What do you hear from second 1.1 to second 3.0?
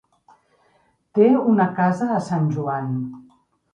Té una casa a Sant Joan.